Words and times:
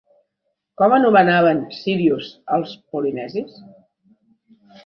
Com 0.81 0.95
anomenaven 0.95 1.61
Sírius 1.81 2.31
els 2.57 2.75
polinesis? 2.95 3.63